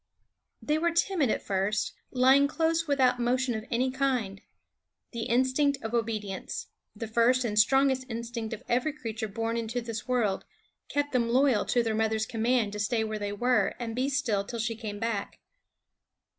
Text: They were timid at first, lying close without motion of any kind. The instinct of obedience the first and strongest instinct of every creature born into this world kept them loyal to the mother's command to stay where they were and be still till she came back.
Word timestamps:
They 0.63 0.79
were 0.79 0.89
timid 0.89 1.29
at 1.29 1.43
first, 1.43 1.93
lying 2.09 2.47
close 2.47 2.87
without 2.87 3.19
motion 3.19 3.53
of 3.53 3.65
any 3.69 3.91
kind. 3.91 4.41
The 5.11 5.25
instinct 5.25 5.77
of 5.83 5.93
obedience 5.93 6.69
the 6.95 7.05
first 7.07 7.45
and 7.45 7.59
strongest 7.59 8.07
instinct 8.09 8.51
of 8.51 8.63
every 8.67 8.93
creature 8.93 9.27
born 9.27 9.57
into 9.57 9.79
this 9.79 10.07
world 10.07 10.43
kept 10.89 11.11
them 11.11 11.29
loyal 11.29 11.65
to 11.65 11.83
the 11.83 11.93
mother's 11.93 12.25
command 12.25 12.73
to 12.73 12.79
stay 12.79 13.03
where 13.03 13.19
they 13.19 13.31
were 13.31 13.75
and 13.77 13.95
be 13.95 14.09
still 14.09 14.43
till 14.43 14.57
she 14.57 14.75
came 14.75 14.97
back. 14.97 15.37